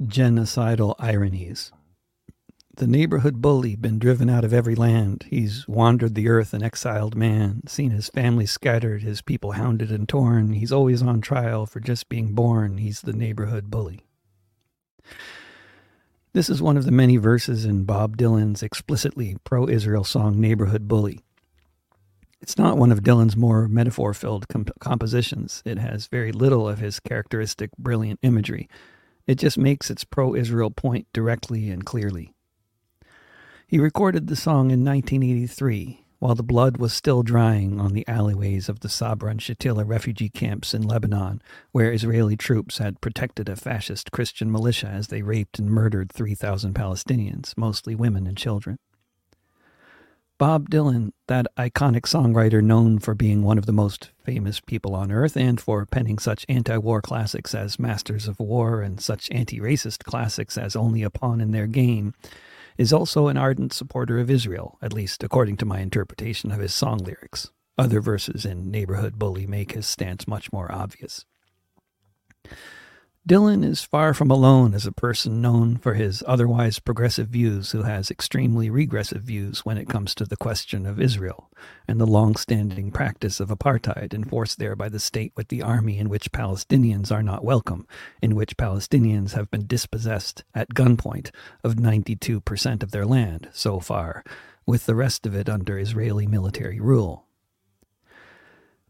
[0.00, 1.72] Genocidal ironies.
[2.76, 5.26] The neighborhood bully, been driven out of every land.
[5.28, 10.08] He's wandered the earth an exiled man, seen his family scattered, his people hounded and
[10.08, 10.54] torn.
[10.54, 12.78] He's always on trial for just being born.
[12.78, 14.00] He's the neighborhood bully.
[16.32, 20.88] This is one of the many verses in Bob Dylan's explicitly pro Israel song Neighborhood
[20.88, 21.20] Bully.
[22.40, 25.62] It's not one of Dylan's more metaphor filled comp- compositions.
[25.66, 28.66] It has very little of his characteristic brilliant imagery.
[29.30, 32.34] It just makes its pro Israel point directly and clearly.
[33.68, 38.68] He recorded the song in 1983 while the blood was still drying on the alleyways
[38.68, 41.40] of the Sabra and Shatila refugee camps in Lebanon,
[41.70, 46.74] where Israeli troops had protected a fascist Christian militia as they raped and murdered 3,000
[46.74, 48.78] Palestinians, mostly women and children.
[50.40, 55.12] Bob Dylan, that iconic songwriter known for being one of the most famous people on
[55.12, 59.60] earth and for penning such anti war classics as Masters of War and such anti
[59.60, 62.14] racist classics as Only a Pawn in Their Game,
[62.78, 66.72] is also an ardent supporter of Israel, at least according to my interpretation of his
[66.72, 67.50] song lyrics.
[67.76, 71.26] Other verses in Neighborhood Bully make his stance much more obvious.
[73.28, 77.82] Dylan is far from alone as a person known for his otherwise progressive views who
[77.82, 81.50] has extremely regressive views when it comes to the question of Israel
[81.86, 85.98] and the long standing practice of apartheid enforced there by the state with the army
[85.98, 87.86] in which Palestinians are not welcome,
[88.22, 91.30] in which Palestinians have been dispossessed at gunpoint
[91.62, 94.24] of 92% of their land so far,
[94.64, 97.26] with the rest of it under Israeli military rule.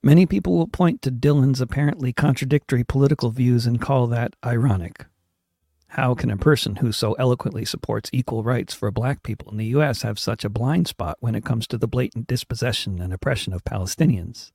[0.02, 5.04] Many people will point to Dylan's apparently contradictory political views and call that ironic.
[5.88, 9.66] How can a person who so eloquently supports equal rights for black people in the
[9.66, 10.00] U.S.
[10.00, 13.64] have such a blind spot when it comes to the blatant dispossession and oppression of
[13.64, 14.52] Palestinians?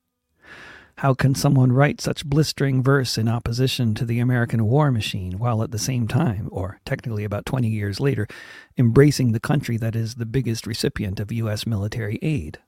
[1.00, 5.62] How can someone write such blistering verse in opposition to the American war machine while
[5.62, 8.28] at the same time, or technically about 20 years later,
[8.78, 11.68] embracing the country that is the biggest recipient of U.S.
[11.68, 12.60] military aid?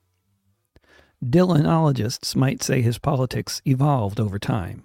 [1.26, 4.84] Dylanologists might say his politics evolved over time.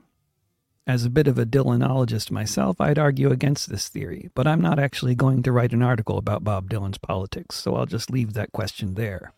[0.87, 4.78] As a bit of a Dylanologist myself, I'd argue against this theory, but I'm not
[4.78, 8.50] actually going to write an article about Bob Dylan's politics, so I'll just leave that
[8.50, 9.34] question there.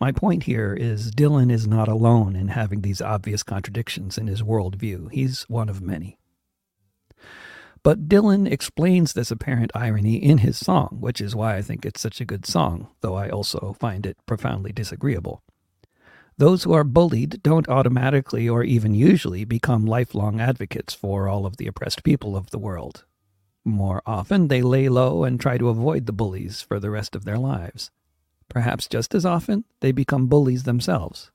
[0.00, 4.42] My point here is Dylan is not alone in having these obvious contradictions in his
[4.42, 5.12] worldview.
[5.12, 6.16] He's one of many.
[7.82, 12.00] But Dylan explains this apparent irony in his song, which is why I think it's
[12.00, 15.42] such a good song, though I also find it profoundly disagreeable.
[16.40, 21.58] Those who are bullied don't automatically or even usually become lifelong advocates for all of
[21.58, 23.04] the oppressed people of the world.
[23.62, 27.26] More often, they lay low and try to avoid the bullies for the rest of
[27.26, 27.90] their lives.
[28.48, 31.30] Perhaps just as often, they become bullies themselves.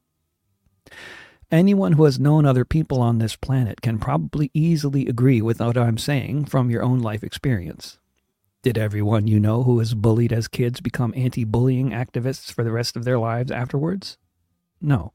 [1.51, 5.77] Anyone who has known other people on this planet can probably easily agree with what
[5.77, 7.99] I'm saying from your own life experience.
[8.63, 12.71] Did everyone you know who was bullied as kids become anti bullying activists for the
[12.71, 14.17] rest of their lives afterwards?
[14.81, 15.13] No.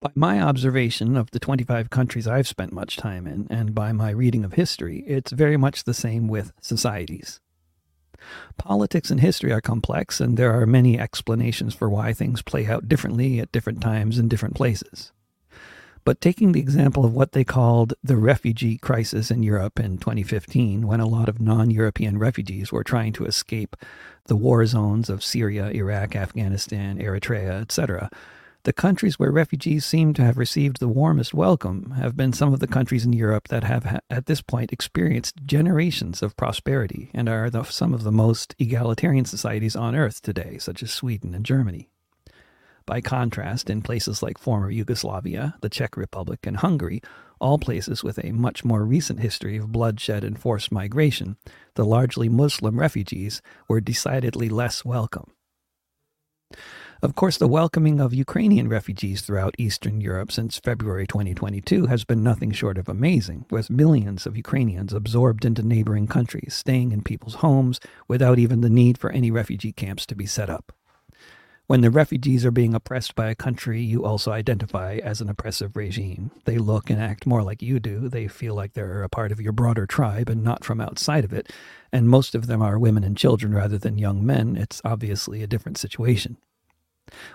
[0.00, 4.10] By my observation of the 25 countries I've spent much time in, and by my
[4.10, 7.40] reading of history, it's very much the same with societies.
[8.56, 12.88] Politics and history are complex, and there are many explanations for why things play out
[12.88, 15.12] differently at different times in different places.
[16.04, 20.86] But taking the example of what they called the refugee crisis in Europe in 2015,
[20.86, 23.76] when a lot of non European refugees were trying to escape
[24.26, 28.10] the war zones of Syria, Iraq, Afghanistan, Eritrea, etc.,
[28.64, 32.60] the countries where refugees seem to have received the warmest welcome have been some of
[32.60, 37.48] the countries in Europe that have, at this point, experienced generations of prosperity and are
[37.48, 41.88] the, some of the most egalitarian societies on earth today, such as Sweden and Germany.
[42.90, 47.00] By contrast, in places like former Yugoslavia, the Czech Republic, and Hungary,
[47.40, 51.36] all places with a much more recent history of bloodshed and forced migration,
[51.76, 55.30] the largely Muslim refugees were decidedly less welcome.
[57.00, 62.24] Of course, the welcoming of Ukrainian refugees throughout Eastern Europe since February 2022 has been
[62.24, 67.36] nothing short of amazing, with millions of Ukrainians absorbed into neighboring countries, staying in people's
[67.36, 67.78] homes
[68.08, 70.72] without even the need for any refugee camps to be set up.
[71.70, 75.76] When the refugees are being oppressed by a country you also identify as an oppressive
[75.76, 78.08] regime, they look and act more like you do.
[78.08, 81.32] They feel like they're a part of your broader tribe and not from outside of
[81.32, 81.48] it.
[81.92, 84.56] And most of them are women and children rather than young men.
[84.56, 86.38] It's obviously a different situation.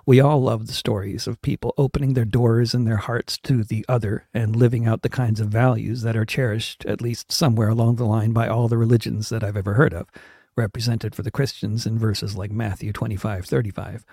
[0.05, 3.85] We all love the stories of people opening their doors and their hearts to the
[3.87, 7.95] other and living out the kinds of values that are cherished, at least somewhere along
[7.95, 10.09] the line, by all the religions that I've ever heard of,
[10.57, 14.03] represented for the Christians in verses like Matthew 25 35.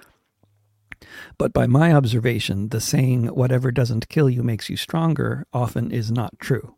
[1.39, 6.11] But by my observation, the saying, whatever doesn't kill you makes you stronger, often is
[6.11, 6.77] not true.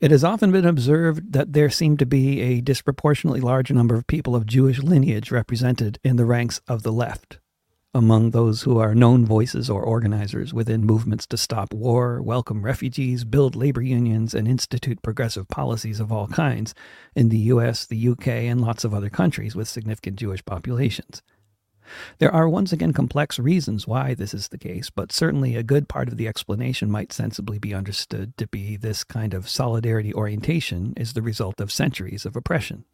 [0.00, 4.06] It has often been observed that there seem to be a disproportionately large number of
[4.06, 7.38] people of Jewish lineage represented in the ranks of the left,
[7.92, 13.24] among those who are known voices or organizers within movements to stop war, welcome refugees,
[13.24, 16.74] build labor unions, and institute progressive policies of all kinds
[17.14, 21.20] in the US, the UK, and lots of other countries with significant Jewish populations.
[22.18, 25.88] There are once again complex reasons why this is the case, but certainly a good
[25.88, 30.94] part of the explanation might sensibly be understood to be this kind of solidarity orientation
[30.96, 32.84] is the result of centuries of oppression.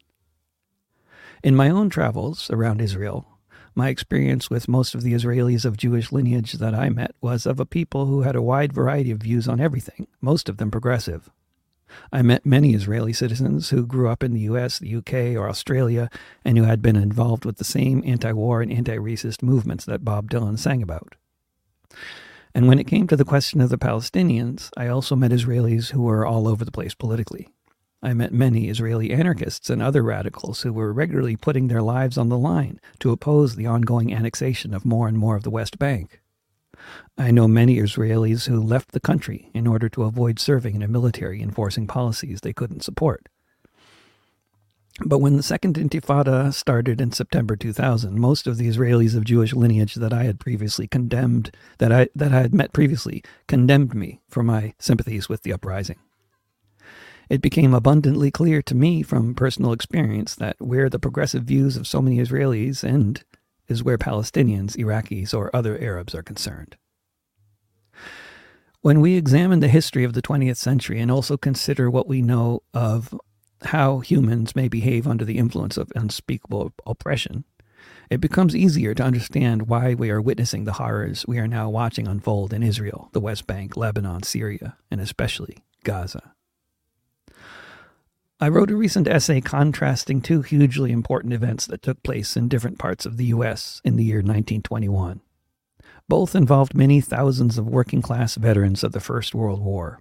[1.43, 3.37] In my own travels around Israel,
[3.75, 7.59] my experience with most of the Israelis of Jewish lineage that I met was of
[7.59, 11.29] a people who had a wide variety of views on everything, most of them progressive.
[12.11, 16.09] I met many Israeli citizens who grew up in the US, the UK, or Australia,
[16.45, 20.05] and who had been involved with the same anti war and anti racist movements that
[20.05, 21.15] Bob Dylan sang about.
[22.53, 26.01] And when it came to the question of the Palestinians, I also met Israelis who
[26.01, 27.49] were all over the place politically.
[28.01, 32.29] I met many Israeli anarchists and other radicals who were regularly putting their lives on
[32.29, 36.21] the line to oppose the ongoing annexation of more and more of the West Bank.
[37.17, 40.87] I know many Israelis who left the country in order to avoid serving in a
[40.87, 43.27] military enforcing policies they couldn't support.
[45.05, 49.53] But when the Second Intifada started in September 2000, most of the Israelis of Jewish
[49.53, 54.21] lineage that I had previously condemned, that I, that I had met previously, condemned me
[54.27, 55.97] for my sympathies with the uprising.
[57.29, 61.85] It became abundantly clear to me from personal experience that where the progressive views of
[61.85, 63.23] so many Israelis end
[63.67, 66.75] is where Palestinians, Iraqis, or other Arabs are concerned.
[68.81, 72.61] When we examine the history of the 20th century and also consider what we know
[72.73, 73.13] of
[73.63, 77.43] how humans may behave under the influence of unspeakable oppression,
[78.09, 82.07] it becomes easier to understand why we are witnessing the horrors we are now watching
[82.07, 86.33] unfold in Israel, the West Bank, Lebanon, Syria, and especially Gaza.
[88.39, 92.77] I wrote a recent essay contrasting two hugely important events that took place in different
[92.77, 93.81] parts of the U.S.
[93.83, 95.21] in the year 1921.
[96.07, 99.99] Both involved many thousands of working class veterans of the First World War.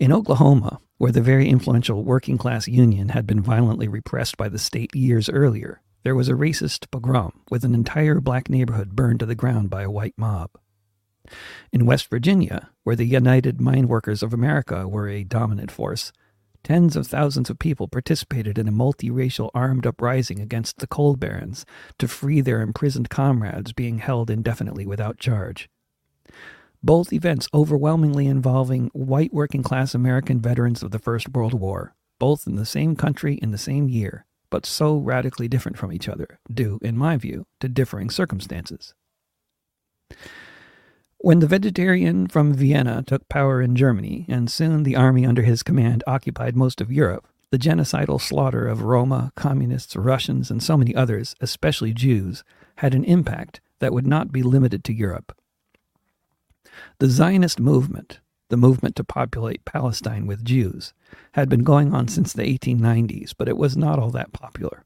[0.00, 4.58] In Oklahoma, where the very influential working class union had been violently repressed by the
[4.58, 9.26] state years earlier, there was a racist pogrom with an entire black neighborhood burned to
[9.26, 10.52] the ground by a white mob.
[11.74, 16.10] In West Virginia, where the United Mine Workers of America were a dominant force,
[16.68, 21.64] Tens of thousands of people participated in a multiracial armed uprising against the coal barons
[21.98, 25.70] to free their imprisoned comrades being held indefinitely without charge.
[26.82, 32.46] Both events overwhelmingly involving white working class American veterans of the First World War, both
[32.46, 36.38] in the same country in the same year, but so radically different from each other,
[36.52, 38.92] due, in my view, to differing circumstances.
[41.20, 45.64] When the vegetarian from Vienna took power in Germany, and soon the army under his
[45.64, 50.94] command occupied most of Europe, the genocidal slaughter of Roma, communists, Russians, and so many
[50.94, 52.44] others, especially Jews,
[52.76, 55.36] had an impact that would not be limited to Europe.
[57.00, 60.94] The Zionist movement, the movement to populate Palestine with Jews,
[61.32, 64.84] had been going on since the 1890s, but it was not all that popular.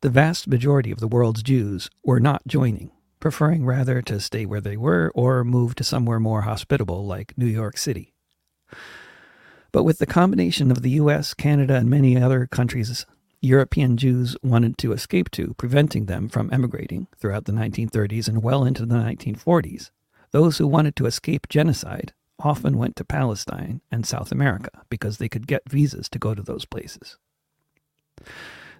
[0.00, 2.90] The vast majority of the world's Jews were not joining
[3.22, 7.46] preferring rather to stay where they were or move to somewhere more hospitable like New
[7.46, 8.12] York City.
[9.70, 13.06] But with the combination of the US, Canada, and many other countries
[13.40, 18.64] European Jews wanted to escape to, preventing them from emigrating throughout the 1930s and well
[18.64, 19.92] into the 1940s,
[20.32, 25.28] those who wanted to escape genocide often went to Palestine and South America because they
[25.28, 27.18] could get visas to go to those places.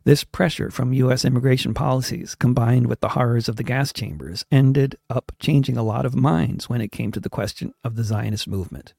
[0.04, 1.24] This pressure from U.S.
[1.24, 6.04] immigration policies, combined with the horrors of the gas chambers, ended up changing a lot
[6.04, 8.94] of minds when it came to the question of the Zionist movement.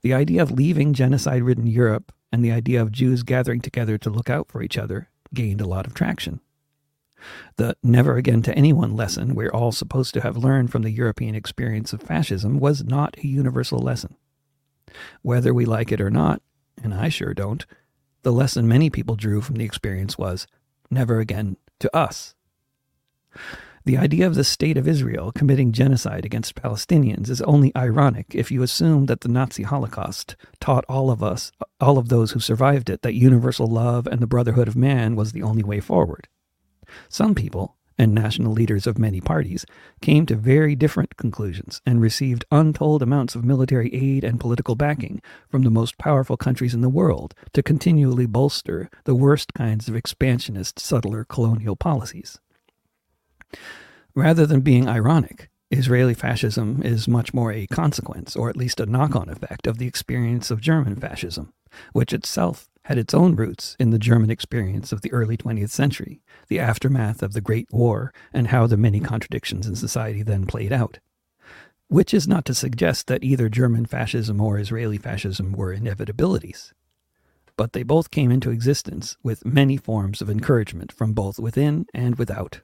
[0.00, 4.10] The idea of leaving genocide ridden Europe and the idea of Jews gathering together to
[4.10, 6.40] look out for each other gained a lot of traction.
[7.56, 11.34] The never again to anyone lesson we're all supposed to have learned from the European
[11.34, 14.16] experience of fascism was not a universal lesson.
[15.22, 16.42] Whether we like it or not,
[16.82, 17.64] and I sure don't,
[18.22, 20.46] the lesson many people drew from the experience was
[20.90, 22.34] never again to us.
[23.84, 28.52] The idea of the state of Israel committing genocide against Palestinians is only ironic if
[28.52, 31.50] you assume that the Nazi Holocaust taught all of us,
[31.80, 35.32] all of those who survived it, that universal love and the brotherhood of man was
[35.32, 36.28] the only way forward.
[37.08, 39.64] Some people, and national leaders of many parties
[40.00, 45.20] came to very different conclusions and received untold amounts of military aid and political backing
[45.48, 49.96] from the most powerful countries in the world to continually bolster the worst kinds of
[49.96, 52.38] expansionist, settler colonial policies.
[54.14, 58.84] Rather than being ironic, Israeli fascism is much more a consequence, or at least a
[58.84, 61.54] knock on effect, of the experience of German fascism,
[61.94, 66.20] which itself had its own roots in the German experience of the early 20th century,
[66.48, 70.72] the aftermath of the Great War, and how the many contradictions in society then played
[70.72, 70.98] out.
[71.88, 76.72] Which is not to suggest that either German fascism or Israeli fascism were inevitabilities.
[77.56, 82.16] But they both came into existence with many forms of encouragement from both within and
[82.16, 82.60] without.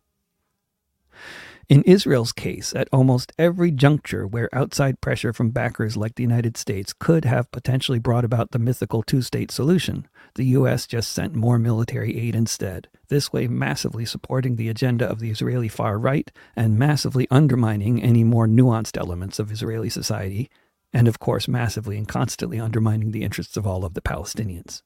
[1.69, 6.57] In Israel's case, at almost every juncture where outside pressure from backers like the United
[6.57, 10.87] States could have potentially brought about the mythical two state solution, the U.S.
[10.87, 15.69] just sent more military aid instead, this way massively supporting the agenda of the Israeli
[15.69, 20.49] far right and massively undermining any more nuanced elements of Israeli society,
[20.95, 24.81] and of course, massively and constantly undermining the interests of all of the Palestinians.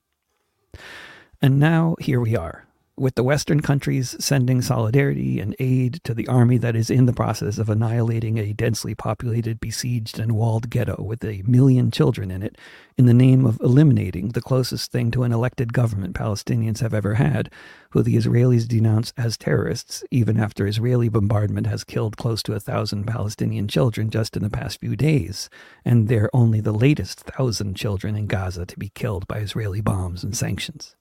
[1.40, 6.28] And now here we are, with the Western countries sending solidarity and aid to the
[6.28, 11.02] army that is in the process of annihilating a densely populated, besieged, and walled ghetto
[11.02, 12.58] with a million children in it,
[12.98, 17.14] in the name of eliminating the closest thing to an elected government Palestinians have ever
[17.14, 17.50] had,
[17.90, 22.60] who the Israelis denounce as terrorists, even after Israeli bombardment has killed close to a
[22.60, 25.48] thousand Palestinian children just in the past few days,
[25.82, 30.22] and they're only the latest thousand children in Gaza to be killed by Israeli bombs
[30.22, 30.94] and sanctions.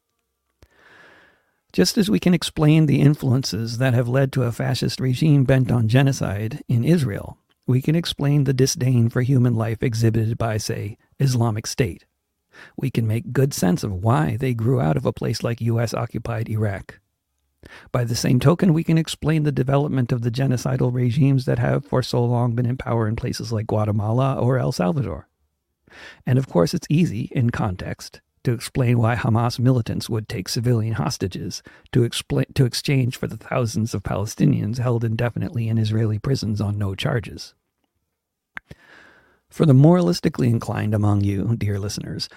[1.73, 5.71] Just as we can explain the influences that have led to a fascist regime bent
[5.71, 10.97] on genocide in Israel, we can explain the disdain for human life exhibited by, say,
[11.19, 12.05] Islamic State.
[12.75, 15.93] We can make good sense of why they grew out of a place like U.S.
[15.93, 16.99] occupied Iraq.
[17.93, 21.85] By the same token, we can explain the development of the genocidal regimes that have
[21.85, 25.29] for so long been in power in places like Guatemala or El Salvador.
[26.25, 30.93] And of course, it's easy, in context, to explain why Hamas militants would take civilian
[30.93, 36.59] hostages to, explain, to exchange for the thousands of Palestinians held indefinitely in Israeli prisons
[36.59, 37.53] on no charges.
[39.49, 42.29] For the moralistically inclined among you, dear listeners,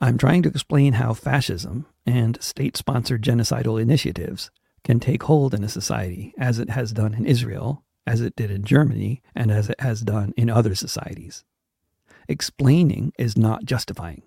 [0.00, 4.50] I'm trying to explain how fascism and state sponsored genocidal initiatives
[4.84, 8.50] can take hold in a society as it has done in Israel, as it did
[8.50, 11.44] in Germany, and as it has done in other societies.
[12.28, 14.22] Explaining is not justifying.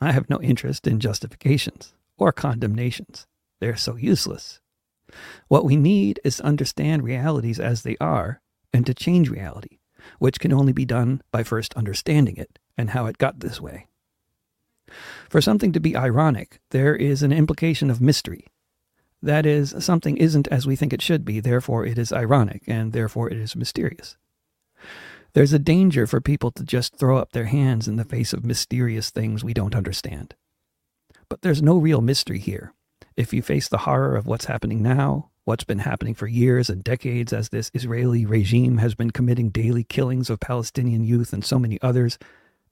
[0.00, 3.26] I have no interest in justifications or condemnations.
[3.60, 4.60] They're so useless.
[5.48, 8.40] What we need is to understand realities as they are
[8.72, 9.78] and to change reality,
[10.18, 13.86] which can only be done by first understanding it and how it got this way.
[15.28, 18.46] For something to be ironic, there is an implication of mystery.
[19.22, 22.92] That is, something isn't as we think it should be, therefore it is ironic, and
[22.92, 24.16] therefore it is mysterious.
[25.36, 28.42] There's a danger for people to just throw up their hands in the face of
[28.42, 30.34] mysterious things we don't understand.
[31.28, 32.72] But there's no real mystery here.
[33.18, 36.82] If you face the horror of what's happening now, what's been happening for years and
[36.82, 41.58] decades as this Israeli regime has been committing daily killings of Palestinian youth and so
[41.58, 42.16] many others,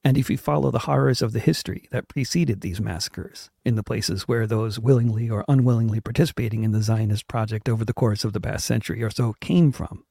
[0.03, 3.83] and if you follow the horrors of the history that preceded these massacres in the
[3.83, 8.33] places where those willingly or unwillingly participating in the Zionist project over the course of
[8.33, 10.03] the past century or so came from,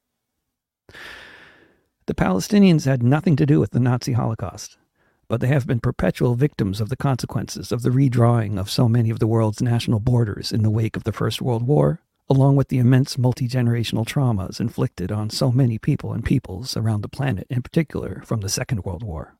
[2.06, 4.76] the Palestinians had nothing to do with the Nazi Holocaust,
[5.26, 9.08] but they have been perpetual victims of the consequences of the redrawing of so many
[9.08, 12.68] of the world's national borders in the wake of the First World War, along with
[12.68, 17.46] the immense multi generational traumas inflicted on so many people and peoples around the planet,
[17.48, 19.36] in particular from the Second World War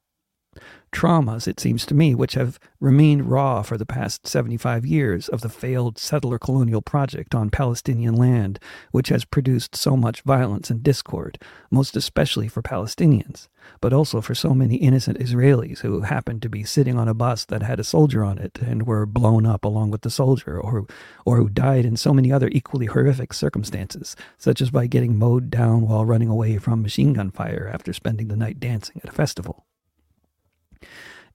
[0.95, 5.41] traumas, it seems to me, which have remained raw for the past 75 years of
[5.41, 8.61] the failed settler colonial project on Palestinian land,
[8.93, 11.39] which has produced so much violence and discord,
[11.71, 13.49] most especially for Palestinians,
[13.81, 17.45] but also for so many innocent Israelis who happened to be sitting on a bus
[17.47, 20.87] that had a soldier on it and were blown up along with the soldier, or,
[21.27, 25.51] or who died in so many other equally horrific circumstances, such as by getting mowed
[25.51, 29.13] down while running away from machine gun fire after spending the night dancing at a
[29.13, 29.67] festival.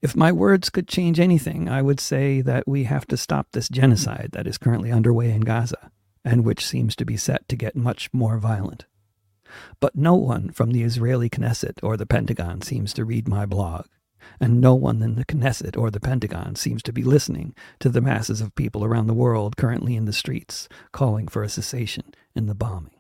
[0.01, 3.67] If my words could change anything, I would say that we have to stop this
[3.67, 5.91] genocide that is currently underway in Gaza,
[6.23, 8.85] and which seems to be set to get much more violent.
[9.79, 13.87] But no one from the Israeli Knesset or the Pentagon seems to read my blog,
[14.39, 18.01] and no one in the Knesset or the Pentagon seems to be listening to the
[18.01, 22.45] masses of people around the world currently in the streets calling for a cessation in
[22.45, 22.98] the bombing.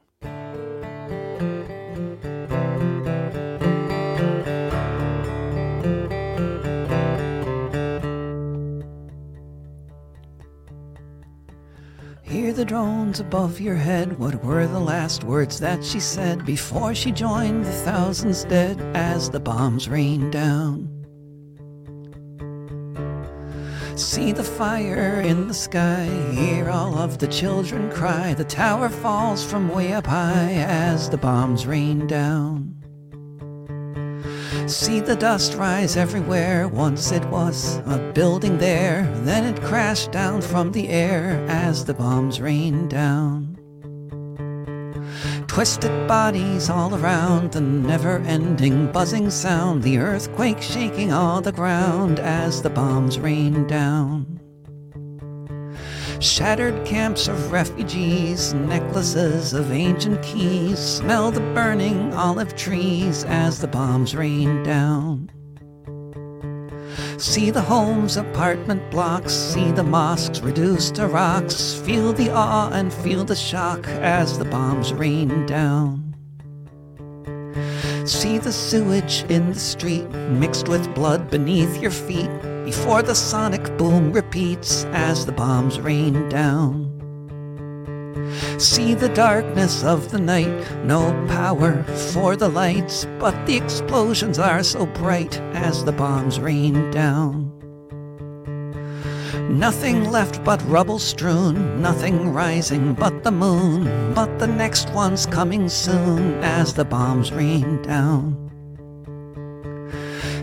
[12.59, 14.19] The drones above your head.
[14.19, 19.29] What were the last words that she said before she joined the thousands dead as
[19.29, 20.89] the bombs rained down?
[23.95, 28.33] See the fire in the sky, hear all of the children cry.
[28.33, 32.78] The tower falls from way up high as the bombs rain down.
[34.69, 36.67] See the dust rise everywhere.
[36.67, 41.93] Once it was a building there, then it crashed down from the air as the
[41.95, 43.57] bombs rained down.
[45.47, 52.19] Twisted bodies all around, the never ending buzzing sound, the earthquake shaking all the ground
[52.19, 54.38] as the bombs rained down.
[56.19, 63.67] Shattered camps of refugees, necklaces of ancient keys, smell the burning olive trees as the
[63.67, 65.31] bombs rain down.
[67.17, 72.93] See the homes, apartment blocks, see the mosques reduced to rocks, feel the awe and
[72.93, 76.15] feel the shock as the bombs rain down.
[78.05, 82.29] See the sewage in the street mixed with blood beneath your feet
[82.69, 86.85] before the sonic boom repeats as the bombs rain down.
[88.59, 91.81] See the darkness of the night, no power
[92.13, 97.49] for the lights, but the explosions are so bright as the bombs rain down.
[99.49, 105.69] Nothing left but rubble strewn, nothing rising but the moon, but the next one's coming
[105.69, 108.48] soon as the bombs rain down.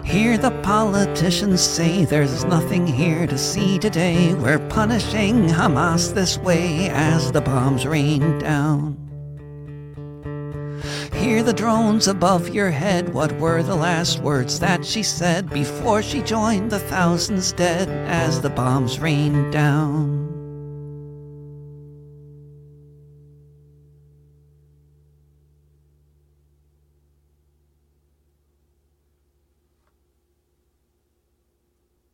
[0.06, 4.34] Hear the politicians say there's nothing here to see today.
[4.34, 8.96] We're punishing Hamas this way as the bombs rain down.
[11.12, 13.12] Hear the drones above your head.
[13.14, 18.40] What were the last words that she said before she joined the thousands dead as
[18.40, 20.25] the bombs rained down?